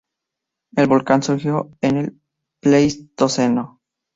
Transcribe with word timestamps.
El 0.75 0.87
volcán 0.87 1.21
surgió 1.21 1.69
en 1.79 1.97
el 1.97 2.19
Pleistoceno. 2.59 3.79